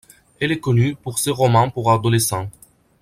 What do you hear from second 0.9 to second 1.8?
pour ses romans